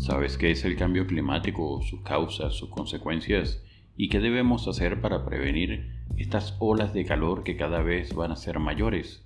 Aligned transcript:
¿Sabes 0.00 0.38
qué 0.38 0.50
es 0.50 0.64
el 0.64 0.76
cambio 0.76 1.06
climático, 1.06 1.82
sus 1.82 2.00
causas, 2.00 2.54
sus 2.54 2.70
consecuencias 2.70 3.62
y 3.98 4.08
qué 4.08 4.18
debemos 4.18 4.66
hacer 4.66 5.02
para 5.02 5.26
prevenir 5.26 5.92
estas 6.16 6.56
olas 6.58 6.94
de 6.94 7.04
calor 7.04 7.44
que 7.44 7.58
cada 7.58 7.82
vez 7.82 8.14
van 8.14 8.32
a 8.32 8.36
ser 8.36 8.58
mayores? 8.60 9.22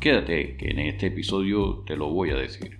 Quédate 0.00 0.56
que 0.56 0.68
en 0.68 0.78
este 0.78 1.08
episodio 1.08 1.82
te 1.84 1.96
lo 1.96 2.10
voy 2.10 2.30
a 2.30 2.36
decir. 2.36 2.78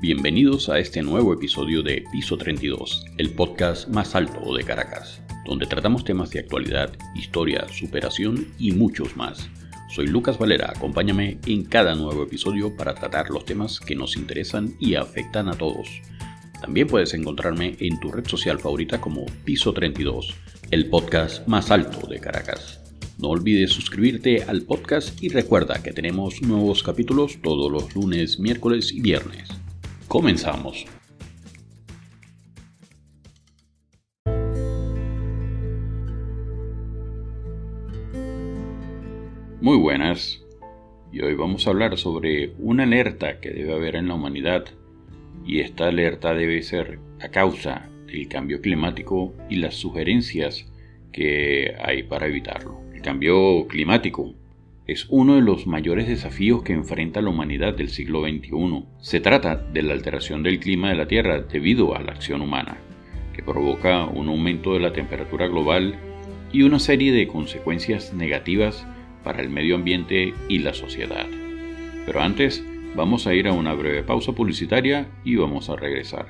Bienvenidos 0.00 0.68
a 0.68 0.78
este 0.78 1.02
nuevo 1.02 1.34
episodio 1.34 1.82
de 1.82 2.04
Piso 2.12 2.38
32, 2.38 3.06
el 3.18 3.30
podcast 3.30 3.88
más 3.88 4.14
alto 4.14 4.54
de 4.54 4.62
Caracas, 4.62 5.20
donde 5.46 5.66
tratamos 5.66 6.04
temas 6.04 6.30
de 6.30 6.38
actualidad, 6.38 6.96
historia, 7.16 7.66
superación 7.72 8.46
y 8.56 8.70
muchos 8.70 9.16
más. 9.16 9.50
Soy 9.94 10.08
Lucas 10.08 10.38
Valera, 10.38 10.72
acompáñame 10.74 11.38
en 11.46 11.62
cada 11.62 11.94
nuevo 11.94 12.24
episodio 12.24 12.76
para 12.76 12.96
tratar 12.96 13.30
los 13.30 13.44
temas 13.44 13.78
que 13.78 13.94
nos 13.94 14.16
interesan 14.16 14.74
y 14.80 14.96
afectan 14.96 15.48
a 15.48 15.52
todos. 15.52 15.86
También 16.60 16.88
puedes 16.88 17.14
encontrarme 17.14 17.76
en 17.78 18.00
tu 18.00 18.10
red 18.10 18.26
social 18.26 18.58
favorita 18.58 19.00
como 19.00 19.24
Piso 19.44 19.72
32 19.72 20.34
el 20.72 20.86
podcast 20.90 21.46
más 21.46 21.70
alto 21.70 22.08
de 22.08 22.18
Caracas. 22.18 22.80
No 23.18 23.28
olvides 23.28 23.70
suscribirte 23.70 24.42
al 24.42 24.62
podcast 24.62 25.22
y 25.22 25.28
recuerda 25.28 25.80
que 25.80 25.92
tenemos 25.92 26.42
nuevos 26.42 26.82
capítulos 26.82 27.38
todos 27.40 27.70
los 27.70 27.94
lunes, 27.94 28.40
miércoles 28.40 28.90
y 28.90 29.00
viernes. 29.00 29.48
Comenzamos. 30.08 30.86
Muy 39.60 39.76
buenas. 39.78 40.44
Y 41.12 41.20
hoy 41.20 41.34
vamos 41.34 41.66
a 41.66 41.70
hablar 41.70 41.96
sobre 41.96 42.52
una 42.58 42.82
alerta 42.82 43.40
que 43.40 43.50
debe 43.50 43.72
haber 43.72 43.96
en 43.96 44.08
la 44.08 44.14
humanidad. 44.14 44.66
Y 45.46 45.60
esta 45.60 45.86
alerta 45.86 46.34
debe 46.34 46.60
ser 46.62 46.98
a 47.20 47.28
causa 47.28 47.88
el 48.08 48.28
cambio 48.28 48.60
climático 48.60 49.32
y 49.48 49.56
las 49.56 49.74
sugerencias 49.74 50.70
que 51.12 51.74
hay 51.82 52.02
para 52.02 52.26
evitarlo. 52.26 52.80
El 52.92 53.00
cambio 53.00 53.66
climático 53.68 54.34
es 54.86 55.06
uno 55.08 55.36
de 55.36 55.42
los 55.42 55.66
mayores 55.66 56.08
desafíos 56.08 56.62
que 56.62 56.72
enfrenta 56.72 57.22
la 57.22 57.30
humanidad 57.30 57.74
del 57.74 57.88
siglo 57.88 58.22
XXI. 58.22 58.84
Se 59.00 59.20
trata 59.20 59.56
de 59.56 59.82
la 59.82 59.94
alteración 59.94 60.42
del 60.42 60.58
clima 60.58 60.90
de 60.90 60.96
la 60.96 61.06
Tierra 61.06 61.40
debido 61.40 61.94
a 61.94 62.02
la 62.02 62.12
acción 62.12 62.42
humana, 62.42 62.76
que 63.32 63.42
provoca 63.42 64.04
un 64.04 64.28
aumento 64.28 64.74
de 64.74 64.80
la 64.80 64.92
temperatura 64.92 65.46
global 65.46 65.94
y 66.52 66.62
una 66.62 66.80
serie 66.80 67.12
de 67.12 67.28
consecuencias 67.28 68.12
negativas 68.12 68.86
para 69.24 69.42
el 69.42 69.50
medio 69.50 69.74
ambiente 69.74 70.34
y 70.48 70.58
la 70.58 70.74
sociedad. 70.74 71.26
Pero 72.06 72.20
antes, 72.20 72.64
vamos 72.94 73.26
a 73.26 73.34
ir 73.34 73.48
a 73.48 73.52
una 73.52 73.74
breve 73.74 74.02
pausa 74.02 74.32
publicitaria 74.32 75.08
y 75.24 75.36
vamos 75.36 75.68
a 75.70 75.76
regresar. 75.76 76.26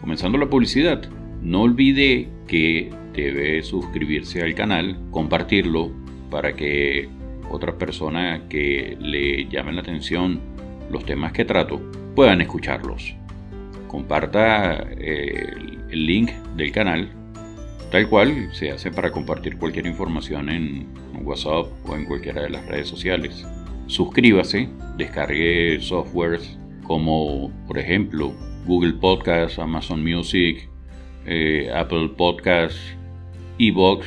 Comenzando 0.00 0.38
la 0.38 0.48
publicidad, 0.48 1.08
no 1.42 1.62
olvide 1.62 2.28
que 2.46 2.90
debe 3.14 3.62
suscribirse 3.62 4.42
al 4.42 4.54
canal, 4.54 4.98
compartirlo 5.10 5.90
para 6.30 6.54
que 6.54 7.08
otras 7.50 7.74
personas 7.76 8.42
que 8.48 8.96
le 9.00 9.46
llamen 9.48 9.76
la 9.76 9.82
atención 9.82 10.40
los 10.90 11.04
temas 11.04 11.32
que 11.32 11.44
trato 11.44 11.80
puedan 12.14 12.40
escucharlos. 12.40 13.14
Comparta 13.86 14.86
eh, 14.98 15.54
el, 15.90 16.06
link 16.06 16.30
del 16.56 16.72
canal, 16.72 17.10
tal 17.90 18.08
cual 18.08 18.48
se 18.52 18.70
hace 18.70 18.90
para 18.90 19.10
compartir 19.10 19.56
cualquier 19.58 19.86
información 19.86 20.48
en 20.48 20.86
WhatsApp 21.22 21.66
o 21.86 21.96
en 21.96 22.04
cualquiera 22.04 22.42
de 22.42 22.50
las 22.50 22.66
redes 22.66 22.88
sociales. 22.88 23.46
Suscríbase, 23.86 24.68
descargue 24.96 25.78
softwares 25.80 26.58
como 26.84 27.52
por 27.66 27.78
ejemplo 27.78 28.32
Google 28.66 28.94
Podcast, 28.94 29.58
Amazon 29.58 30.02
Music, 30.02 30.68
eh, 31.26 31.70
Apple 31.74 32.10
Podcast, 32.16 32.76
Evox 33.58 34.06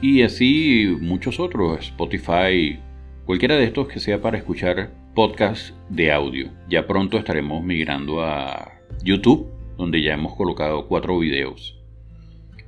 y 0.00 0.22
así 0.22 0.96
muchos 1.00 1.40
otros, 1.40 1.86
Spotify, 1.86 2.78
cualquiera 3.24 3.56
de 3.56 3.64
estos 3.64 3.88
que 3.88 4.00
sea 4.00 4.20
para 4.20 4.38
escuchar 4.38 4.92
podcasts 5.14 5.74
de 5.88 6.12
audio. 6.12 6.50
Ya 6.68 6.86
pronto 6.86 7.18
estaremos 7.18 7.64
migrando 7.64 8.22
a 8.22 8.72
YouTube, 9.02 9.48
donde 9.76 10.02
ya 10.02 10.14
hemos 10.14 10.34
colocado 10.36 10.86
cuatro 10.86 11.18
videos. 11.18 11.75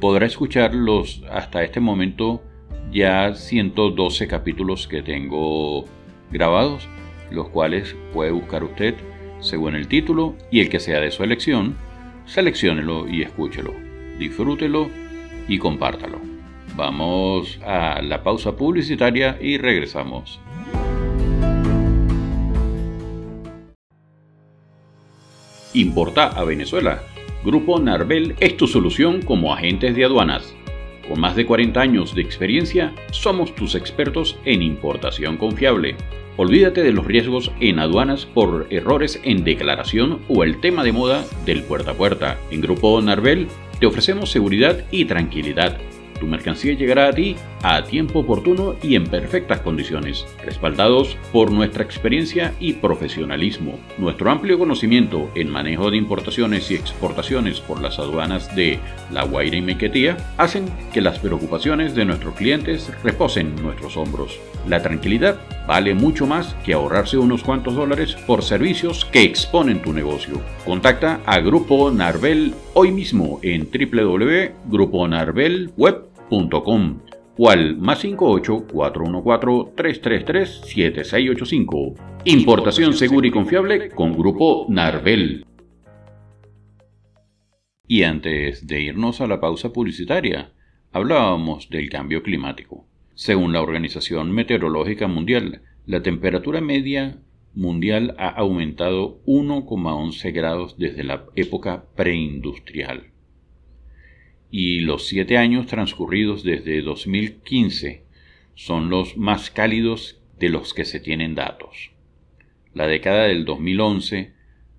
podrá 0.00 0.26
escuchar 0.26 0.74
los 0.74 1.22
hasta 1.30 1.62
este 1.62 1.78
momento 1.78 2.42
ya 2.90 3.34
112 3.34 4.26
capítulos 4.26 4.88
que 4.88 5.02
tengo 5.02 5.84
grabados, 6.30 6.88
los 7.30 7.48
cuales 7.50 7.94
puede 8.12 8.30
buscar 8.32 8.64
usted 8.64 8.94
según 9.40 9.74
el 9.74 9.88
título 9.88 10.34
y 10.50 10.60
el 10.60 10.68
que 10.68 10.80
sea 10.80 11.00
de 11.00 11.10
su 11.10 11.22
elección 11.22 11.76
selecciónelo 12.26 13.08
y 13.08 13.22
escúchelo, 13.22 13.74
disfrútelo 14.18 14.88
y 15.48 15.58
compártalo. 15.58 16.18
Vamos 16.76 17.58
a 17.64 18.00
la 18.02 18.22
pausa 18.22 18.56
publicitaria 18.56 19.36
y 19.40 19.58
regresamos. 19.58 20.40
Importa 25.74 26.28
a 26.28 26.44
Venezuela. 26.44 27.02
Grupo 27.42 27.78
Narvel 27.78 28.34
es 28.38 28.58
tu 28.58 28.66
solución 28.66 29.22
como 29.22 29.54
agentes 29.54 29.96
de 29.96 30.04
aduanas. 30.04 30.54
Con 31.08 31.20
más 31.20 31.36
de 31.36 31.46
40 31.46 31.80
años 31.80 32.14
de 32.14 32.20
experiencia, 32.20 32.92
somos 33.12 33.54
tus 33.54 33.74
expertos 33.74 34.38
en 34.44 34.62
importación 34.62 35.38
confiable 35.38 35.96
Olvídate 36.36 36.82
de 36.82 36.92
los 36.92 37.04
riesgos 37.04 37.52
en 37.60 37.78
aduanas 37.80 38.24
por 38.24 38.66
errores 38.70 39.20
en 39.24 39.44
declaración 39.44 40.20
o 40.28 40.44
el 40.44 40.60
tema 40.60 40.84
de 40.84 40.92
moda 40.92 41.24
del 41.44 41.62
puerta 41.62 41.90
a 41.90 41.94
puerta. 41.94 42.38
En 42.50 42.60
Grupo 42.60 43.00
Narvel 43.02 43.48
te 43.78 43.86
ofrecemos 43.86 44.30
seguridad 44.30 44.84
y 44.90 45.04
tranquilidad 45.04 45.78
tu 46.20 46.26
mercancía 46.26 46.74
llegará 46.74 47.08
a 47.08 47.12
ti 47.12 47.34
a 47.62 47.84
tiempo 47.84 48.18
oportuno 48.20 48.76
y 48.82 48.94
en 48.94 49.04
perfectas 49.04 49.60
condiciones, 49.60 50.24
respaldados 50.44 51.16
por 51.32 51.50
nuestra 51.50 51.84
experiencia 51.84 52.54
y 52.60 52.74
profesionalismo. 52.74 53.80
Nuestro 53.98 54.30
amplio 54.30 54.58
conocimiento 54.58 55.30
en 55.34 55.50
manejo 55.50 55.90
de 55.90 55.96
importaciones 55.96 56.70
y 56.70 56.74
exportaciones 56.74 57.60
por 57.60 57.80
las 57.80 57.98
aduanas 57.98 58.54
de 58.54 58.78
La 59.10 59.24
Guaira 59.24 59.56
y 59.56 59.62
Mequetía 59.62 60.18
hacen 60.36 60.66
que 60.92 61.00
las 61.00 61.18
preocupaciones 61.18 61.94
de 61.94 62.04
nuestros 62.04 62.34
clientes 62.34 62.92
reposen 63.02 63.54
en 63.56 63.62
nuestros 63.62 63.96
hombros. 63.96 64.38
La 64.68 64.82
tranquilidad 64.82 65.40
vale 65.66 65.94
mucho 65.94 66.26
más 66.26 66.54
que 66.64 66.74
ahorrarse 66.74 67.18
unos 67.18 67.42
cuantos 67.42 67.74
dólares 67.74 68.14
por 68.26 68.42
servicios 68.42 69.04
que 69.04 69.22
exponen 69.22 69.82
tu 69.82 69.92
negocio. 69.92 70.40
Contacta 70.64 71.20
a 71.26 71.40
Grupo 71.40 71.90
Narvel 71.90 72.54
hoy 72.74 72.92
mismo 72.92 73.40
en 73.42 73.68
www.gruponarvelweb.com 73.70 76.10
.com 76.30 77.09
o 77.42 77.48
al 77.48 77.78
más 77.78 78.00
58 78.00 78.66
414 78.70 79.72
333 79.74 80.60
7685. 80.66 81.94
Importación 82.26 82.92
segura 82.92 83.28
y 83.28 83.30
confiable 83.30 83.88
con 83.88 84.12
Grupo 84.12 84.66
Narvel. 84.68 85.46
Y 87.88 88.02
antes 88.02 88.66
de 88.66 88.82
irnos 88.82 89.22
a 89.22 89.26
la 89.26 89.40
pausa 89.40 89.72
publicitaria, 89.72 90.52
hablábamos 90.92 91.70
del 91.70 91.88
cambio 91.88 92.22
climático. 92.22 92.86
Según 93.14 93.54
la 93.54 93.62
Organización 93.62 94.32
Meteorológica 94.32 95.08
Mundial, 95.08 95.62
la 95.86 96.02
temperatura 96.02 96.60
media 96.60 97.22
mundial 97.54 98.14
ha 98.18 98.28
aumentado 98.28 99.22
1,11 99.24 100.34
grados 100.34 100.76
desde 100.76 101.04
la 101.04 101.24
época 101.36 101.86
preindustrial. 101.96 103.10
Y 104.50 104.80
los 104.80 105.06
siete 105.06 105.38
años 105.38 105.66
transcurridos 105.66 106.42
desde 106.42 106.82
2015 106.82 108.04
son 108.54 108.90
los 108.90 109.16
más 109.16 109.50
cálidos 109.50 110.20
de 110.38 110.48
los 110.48 110.74
que 110.74 110.84
se 110.84 111.00
tienen 111.00 111.34
datos. 111.34 111.92
La 112.74 112.86
década 112.86 113.24
del 113.24 113.44
2011 113.44 114.32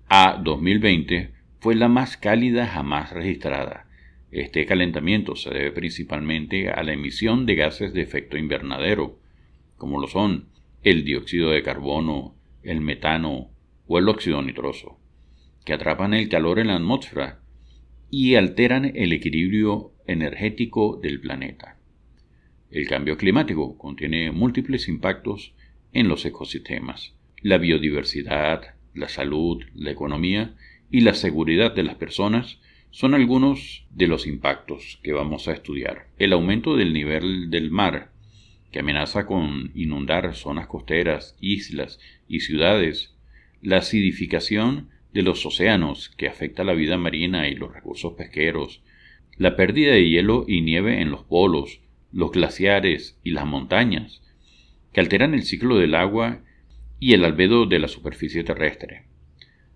a 0.08 0.40
2020 0.42 1.32
fue 1.60 1.74
la 1.74 1.88
más 1.88 2.16
cálida 2.16 2.66
jamás 2.66 3.12
registrada. 3.12 3.86
Este 4.30 4.66
calentamiento 4.66 5.36
se 5.36 5.50
debe 5.50 5.72
principalmente 5.72 6.70
a 6.70 6.82
la 6.82 6.92
emisión 6.92 7.46
de 7.46 7.54
gases 7.54 7.92
de 7.92 8.02
efecto 8.02 8.36
invernadero, 8.36 9.18
como 9.76 10.00
lo 10.00 10.08
son 10.08 10.48
el 10.82 11.04
dióxido 11.04 11.50
de 11.50 11.62
carbono, 11.62 12.34
el 12.62 12.80
metano 12.80 13.50
o 13.86 13.98
el 13.98 14.08
óxido 14.08 14.42
nitroso, 14.42 14.98
que 15.64 15.74
atrapan 15.74 16.14
el 16.14 16.28
calor 16.28 16.58
en 16.58 16.68
la 16.68 16.76
atmósfera 16.76 17.41
y 18.14 18.34
alteran 18.34 18.92
el 18.94 19.14
equilibrio 19.14 19.90
energético 20.06 21.00
del 21.02 21.18
planeta. 21.18 21.78
El 22.70 22.86
cambio 22.86 23.16
climático 23.16 23.78
contiene 23.78 24.30
múltiples 24.30 24.86
impactos 24.86 25.54
en 25.94 26.08
los 26.08 26.26
ecosistemas, 26.26 27.14
la 27.40 27.56
biodiversidad, 27.56 28.74
la 28.92 29.08
salud, 29.08 29.64
la 29.74 29.92
economía 29.92 30.54
y 30.90 31.00
la 31.00 31.14
seguridad 31.14 31.74
de 31.74 31.84
las 31.84 31.94
personas 31.94 32.60
son 32.90 33.14
algunos 33.14 33.86
de 33.90 34.08
los 34.08 34.26
impactos 34.26 35.00
que 35.02 35.14
vamos 35.14 35.48
a 35.48 35.54
estudiar. 35.54 36.08
El 36.18 36.34
aumento 36.34 36.76
del 36.76 36.92
nivel 36.92 37.48
del 37.48 37.70
mar, 37.70 38.12
que 38.72 38.80
amenaza 38.80 39.24
con 39.24 39.72
inundar 39.74 40.34
zonas 40.34 40.66
costeras, 40.66 41.34
islas 41.40 41.98
y 42.28 42.40
ciudades, 42.40 43.16
la 43.62 43.78
acidificación 43.78 44.91
de 45.12 45.22
los 45.22 45.44
océanos, 45.44 46.08
que 46.16 46.28
afecta 46.28 46.64
la 46.64 46.74
vida 46.74 46.96
marina 46.96 47.48
y 47.48 47.54
los 47.54 47.72
recursos 47.72 48.14
pesqueros, 48.14 48.82
la 49.36 49.56
pérdida 49.56 49.92
de 49.92 50.08
hielo 50.08 50.44
y 50.46 50.60
nieve 50.60 51.00
en 51.00 51.10
los 51.10 51.24
polos, 51.24 51.80
los 52.12 52.30
glaciares 52.30 53.18
y 53.22 53.30
las 53.30 53.46
montañas, 53.46 54.22
que 54.92 55.00
alteran 55.00 55.34
el 55.34 55.42
ciclo 55.42 55.76
del 55.78 55.94
agua 55.94 56.42
y 56.98 57.14
el 57.14 57.24
albedo 57.24 57.66
de 57.66 57.78
la 57.78 57.88
superficie 57.88 58.44
terrestre. 58.44 59.06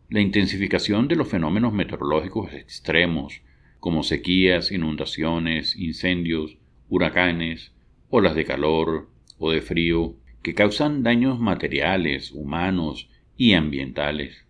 La 0.09 0.21
intensificación 0.21 1.09
de 1.09 1.17
los 1.17 1.29
fenómenos 1.29 1.73
meteorológicos 1.73 2.53
extremos, 2.53 3.43
como 3.81 4.03
sequías, 4.03 4.71
inundaciones, 4.71 5.77
incendios, 5.77 6.59
huracanes, 6.89 7.73
olas 8.09 8.35
de 8.35 8.45
calor 8.45 9.11
o 9.39 9.51
de 9.51 9.63
frío, 9.63 10.15
que 10.43 10.55
causan 10.55 11.03
daños 11.03 11.41
materiales, 11.41 12.31
humanos 12.31 13.11
y 13.37 13.55
ambientales. 13.55 14.46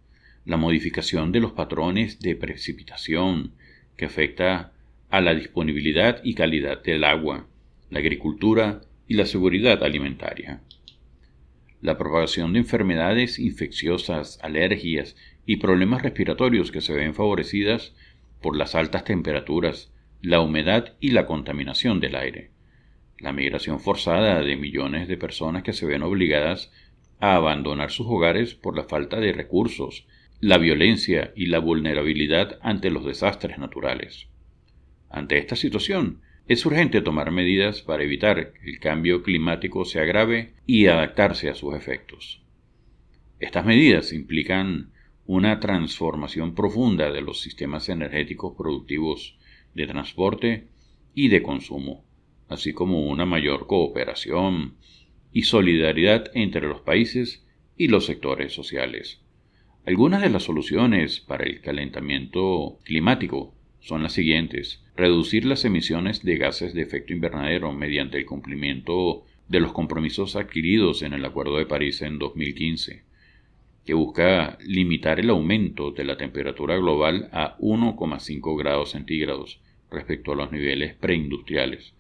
La 0.47 0.57
modificación 0.57 1.33
de 1.33 1.41
los 1.41 1.53
patrones 1.53 2.21
de 2.21 2.37
precipitación, 2.37 3.53
que 3.97 4.05
afecta 4.07 4.73
a 5.11 5.21
la 5.21 5.35
disponibilidad 5.35 6.21
y 6.23 6.35
calidad 6.35 6.83
del 6.85 7.03
agua, 7.03 7.49
la 7.91 7.99
agricultura 7.99 8.81
y 9.09 9.15
la 9.15 9.27
seguridad 9.27 9.83
alimentaria. 9.83 10.63
La 11.83 11.99
propagación 11.99 12.53
de 12.53 12.61
enfermedades 12.61 13.41
infecciosas, 13.41 14.39
alergias 14.41 15.17
y 15.47 15.57
problemas 15.57 16.03
respiratorios 16.03 16.71
que 16.71 16.81
se 16.81 16.95
ven 16.95 17.15
favorecidas 17.15 17.95
por 18.41 18.57
las 18.57 18.77
altas 18.77 19.05
temperaturas, 19.05 19.93
la 20.23 20.41
humedad 20.41 20.95
y 21.01 21.11
la 21.11 21.27
contaminación 21.27 21.99
del 21.99 22.15
aire, 22.15 22.51
la 23.19 23.33
migración 23.33 23.81
forzada 23.81 24.43
de 24.43 24.57
millones 24.57 25.09
de 25.09 25.17
personas 25.17 25.65
que 25.65 25.73
se 25.73 25.87
ven 25.87 26.05
obligadas 26.05 26.71
a 27.19 27.35
abandonar 27.35 27.91
sus 27.91 28.07
hogares 28.07 28.55
por 28.55 28.77
la 28.77 28.85
falta 28.85 29.19
de 29.19 29.33
recursos, 29.33 30.07
la 30.41 30.59
violencia 30.59 31.33
y 31.35 31.47
la 31.47 31.59
vulnerabilidad 31.59 32.59
ante 32.63 32.91
los 32.91 33.05
desastres 33.05 33.59
naturales. 33.59 34.29
Ante 35.09 35.39
esta 35.39 35.57
situación, 35.57 36.21
es 36.47 36.65
urgente 36.67 37.01
tomar 37.01 37.31
medidas 37.31 37.83
para 37.83 38.05
evitar 38.05 38.53
que 38.53 38.71
el 38.71 38.79
cambio 38.79 39.23
climático 39.23 39.85
se 39.85 39.99
agrave 39.99 40.53
y 40.67 40.87
adaptarse 40.87 41.49
a 41.49 41.55
sus 41.55 41.75
efectos. 41.75 42.43
Estas 43.41 43.65
medidas 43.65 44.13
implican 44.13 44.93
una 45.27 45.59
transformación 45.59 46.55
profunda 46.55 47.11
de 47.11 47.21
los 47.21 47.41
sistemas 47.41 47.89
energéticos 47.89 48.55
productivos 48.57 49.39
de 49.75 49.87
transporte 49.87 50.69
y 51.15 51.29
de 51.29 51.43
consumo, 51.43 52.05
así 52.49 52.73
como 52.73 53.07
una 53.07 53.27
mayor 53.27 53.67
cooperación 53.67 54.77
y 55.33 55.43
solidaridad 55.43 56.31
entre 56.35 56.69
los 56.69 56.83
países 56.83 57.45
y 57.77 57.89
los 57.89 58.07
sectores 58.07 58.53
sociales. 58.53 59.21
Algunas 59.87 60.21
de 60.21 60.31
las 60.31 60.43
soluciones 60.43 61.21
para 61.21 61.45
el 61.45 61.61
calentamiento 61.61 62.81
climático 62.83 63.55
son 63.79 64.03
las 64.03 64.15
siguientes. 64.15 64.83
Reducir 64.97 65.45
las 65.45 65.65
emisiones 65.65 66.25
de 66.25 66.39
gases 66.39 66.75
de 66.75 66.83
efecto 66.83 67.13
invernadero 67.13 67.73
mediante 67.73 68.19
el 68.19 68.27
cumplimiento 68.27 69.23
de 69.47 69.61
los 69.61 69.73
compromisos 69.73 70.35
adquiridos 70.35 71.03
en 71.03 71.13
el 71.13 71.25
Acuerdo 71.25 71.59
de 71.59 71.67
París 71.67 72.03
en 72.03 72.19
2015, 72.19 73.05
que 73.85 73.95
busca 73.95 74.59
limitar 74.61 75.21
el 75.21 75.31
aumento 75.31 75.93
de 75.93 76.03
la 76.03 76.17
temperatura 76.17 76.77
global 76.77 77.29
a 77.31 77.57
1,5 77.59 78.59
grados 78.59 78.91
centígrados 78.91 79.61
respecto 79.89 80.33
a 80.33 80.35
los 80.35 80.51
niveles 80.51 80.95
preindustriales. 80.95 81.95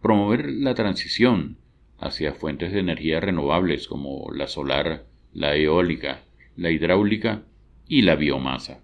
Promover 0.00 0.48
la 0.52 0.76
transición 0.76 1.56
hacia 1.98 2.34
fuentes 2.34 2.72
de 2.72 2.78
energía 2.78 3.18
renovables 3.18 3.88
como 3.88 4.30
la 4.32 4.46
solar, 4.46 5.06
la 5.32 5.56
eólica, 5.56 6.22
la 6.58 6.70
hidráulica 6.70 7.46
y 7.88 8.02
la 8.02 8.16
biomasa 8.16 8.82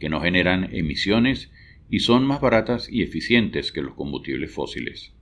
que 0.00 0.08
no 0.08 0.20
generan 0.20 0.74
emisiones 0.74 1.52
y 1.88 2.00
son 2.00 2.24
más 2.24 2.40
baratas 2.40 2.88
y 2.90 3.02
eficientes 3.02 3.70
que 3.70 3.82
los 3.82 3.94
combustibles 3.94 4.50
fósiles. 4.50 5.12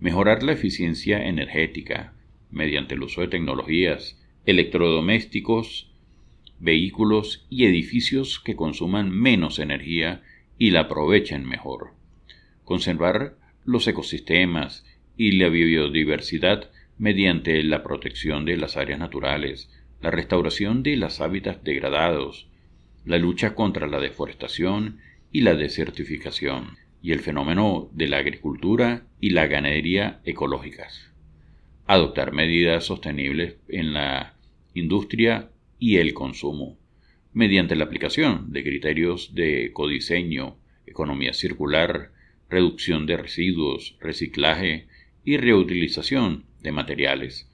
Mejorar 0.00 0.42
la 0.42 0.52
eficiencia 0.52 1.24
energética 1.24 2.14
mediante 2.50 2.94
el 2.94 3.02
uso 3.02 3.20
de 3.20 3.28
tecnologías, 3.28 4.18
electrodomésticos, 4.46 5.92
vehículos 6.58 7.46
y 7.50 7.66
edificios 7.66 8.40
que 8.40 8.56
consuman 8.56 9.10
menos 9.10 9.58
energía 9.58 10.22
y 10.58 10.70
la 10.70 10.80
aprovechen 10.80 11.44
mejor. 11.46 11.92
Conservar 12.64 13.36
los 13.64 13.86
ecosistemas 13.86 14.86
y 15.16 15.32
la 15.32 15.48
biodiversidad 15.48 16.70
mediante 16.98 17.62
la 17.62 17.82
protección 17.82 18.44
de 18.44 18.56
las 18.56 18.76
áreas 18.76 18.98
naturales, 18.98 19.70
la 20.00 20.10
restauración 20.10 20.82
de 20.82 20.96
los 20.96 21.20
hábitats 21.20 21.62
degradados, 21.62 22.48
la 23.04 23.18
lucha 23.18 23.54
contra 23.54 23.86
la 23.86 24.00
deforestación 24.00 25.00
y 25.32 25.42
la 25.42 25.54
desertificación, 25.54 26.78
y 27.02 27.12
el 27.12 27.20
fenómeno 27.20 27.88
de 27.92 28.08
la 28.08 28.18
agricultura 28.18 29.06
y 29.20 29.30
la 29.30 29.46
ganadería 29.46 30.20
ecológicas. 30.24 31.10
Adoptar 31.86 32.32
medidas 32.32 32.84
sostenibles 32.84 33.56
en 33.68 33.92
la 33.92 34.34
industria 34.74 35.50
y 35.78 35.96
el 35.96 36.14
consumo, 36.14 36.78
mediante 37.32 37.76
la 37.76 37.84
aplicación 37.84 38.52
de 38.52 38.62
criterios 38.62 39.34
de 39.34 39.66
ecodiseño, 39.66 40.56
economía 40.86 41.32
circular, 41.32 42.10
reducción 42.48 43.06
de 43.06 43.16
residuos, 43.16 43.96
reciclaje 44.00 44.88
y 45.24 45.36
reutilización 45.36 46.44
de 46.62 46.72
materiales, 46.72 47.49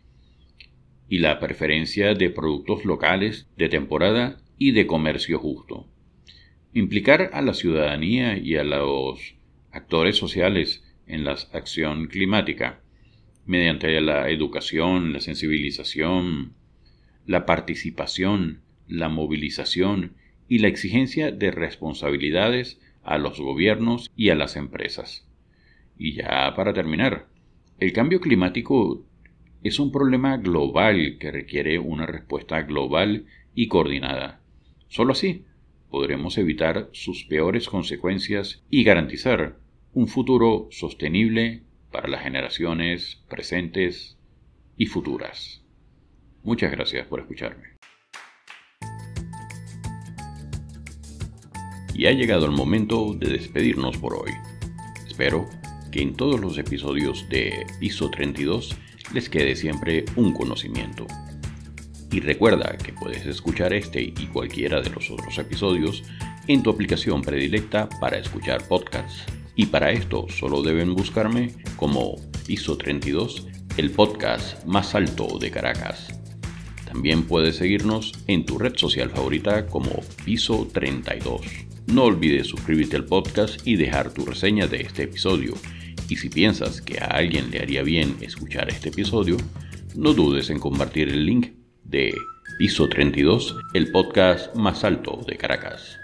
y 1.08 1.18
la 1.18 1.38
preferencia 1.38 2.14
de 2.14 2.30
productos 2.30 2.84
locales 2.84 3.48
de 3.56 3.68
temporada 3.68 4.38
y 4.58 4.72
de 4.72 4.86
comercio 4.86 5.38
justo. 5.38 5.86
Implicar 6.72 7.30
a 7.32 7.42
la 7.42 7.54
ciudadanía 7.54 8.36
y 8.36 8.56
a 8.56 8.64
los 8.64 9.36
actores 9.70 10.16
sociales 10.16 10.84
en 11.06 11.24
la 11.24 11.36
acción 11.52 12.06
climática 12.08 12.80
mediante 13.44 14.00
la 14.00 14.28
educación, 14.28 15.12
la 15.12 15.20
sensibilización, 15.20 16.54
la 17.24 17.46
participación, 17.46 18.62
la 18.88 19.08
movilización 19.08 20.14
y 20.48 20.58
la 20.58 20.68
exigencia 20.68 21.30
de 21.30 21.50
responsabilidades 21.50 22.80
a 23.02 23.18
los 23.18 23.40
gobiernos 23.40 24.10
y 24.16 24.30
a 24.30 24.34
las 24.34 24.56
empresas. 24.56 25.28
Y 25.96 26.14
ya 26.14 26.52
para 26.56 26.72
terminar, 26.72 27.28
el 27.78 27.92
cambio 27.92 28.20
climático 28.20 29.05
es 29.66 29.78
un 29.78 29.90
problema 29.90 30.36
global 30.36 31.16
que 31.18 31.32
requiere 31.32 31.78
una 31.78 32.06
respuesta 32.06 32.62
global 32.62 33.26
y 33.54 33.68
coordinada. 33.68 34.40
Solo 34.88 35.12
así 35.12 35.44
podremos 35.90 36.38
evitar 36.38 36.88
sus 36.92 37.24
peores 37.24 37.68
consecuencias 37.68 38.62
y 38.70 38.84
garantizar 38.84 39.58
un 39.92 40.08
futuro 40.08 40.68
sostenible 40.70 41.62
para 41.90 42.08
las 42.08 42.22
generaciones 42.22 43.24
presentes 43.28 44.18
y 44.76 44.86
futuras. 44.86 45.64
Muchas 46.42 46.70
gracias 46.70 47.06
por 47.06 47.20
escucharme. 47.20 47.76
Y 51.94 52.06
ha 52.06 52.12
llegado 52.12 52.44
el 52.44 52.52
momento 52.52 53.14
de 53.14 53.30
despedirnos 53.30 53.96
por 53.96 54.14
hoy. 54.14 54.32
Espero 55.06 55.48
que 55.90 56.02
en 56.02 56.14
todos 56.14 56.38
los 56.38 56.58
episodios 56.58 57.26
de 57.30 57.64
Piso 57.80 58.10
32 58.10 58.76
les 59.12 59.28
quede 59.28 59.56
siempre 59.56 60.04
un 60.16 60.32
conocimiento. 60.32 61.06
Y 62.10 62.20
recuerda 62.20 62.76
que 62.78 62.92
puedes 62.92 63.26
escuchar 63.26 63.72
este 63.72 64.02
y 64.02 64.26
cualquiera 64.32 64.80
de 64.80 64.90
los 64.90 65.10
otros 65.10 65.38
episodios 65.38 66.02
en 66.46 66.62
tu 66.62 66.70
aplicación 66.70 67.22
predilecta 67.22 67.88
para 68.00 68.18
escuchar 68.18 68.66
podcasts. 68.68 69.24
Y 69.54 69.66
para 69.66 69.90
esto 69.90 70.26
solo 70.28 70.62
deben 70.62 70.94
buscarme 70.94 71.54
como 71.76 72.16
Piso 72.46 72.76
32, 72.76 73.48
el 73.76 73.90
podcast 73.90 74.64
más 74.64 74.94
alto 74.94 75.38
de 75.38 75.50
Caracas. 75.50 76.08
También 76.86 77.24
puedes 77.24 77.56
seguirnos 77.56 78.12
en 78.26 78.46
tu 78.46 78.58
red 78.58 78.76
social 78.76 79.10
favorita 79.10 79.66
como 79.66 79.90
Piso 80.24 80.68
32. 80.72 81.42
No 81.86 82.04
olvides 82.04 82.46
suscribirte 82.46 82.96
al 82.96 83.04
podcast 83.04 83.66
y 83.66 83.76
dejar 83.76 84.12
tu 84.12 84.24
reseña 84.24 84.66
de 84.66 84.82
este 84.82 85.04
episodio. 85.04 85.54
Y 86.08 86.16
si 86.16 86.28
piensas 86.28 86.80
que 86.80 86.98
a 86.98 87.06
alguien 87.06 87.50
le 87.50 87.60
haría 87.60 87.82
bien 87.82 88.16
escuchar 88.20 88.68
este 88.68 88.90
episodio, 88.90 89.36
no 89.94 90.12
dudes 90.12 90.50
en 90.50 90.58
compartir 90.58 91.08
el 91.08 91.26
link 91.26 91.52
de 91.84 92.14
Piso 92.58 92.88
32, 92.88 93.56
el 93.74 93.90
podcast 93.90 94.54
más 94.54 94.84
alto 94.84 95.20
de 95.26 95.36
Caracas. 95.36 95.98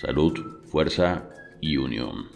Salud, 0.00 0.62
fuerza 0.70 1.28
y 1.60 1.76
unión. 1.76 2.35